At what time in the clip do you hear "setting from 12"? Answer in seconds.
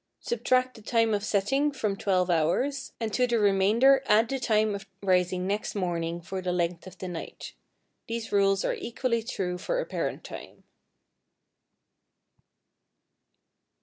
1.23-2.31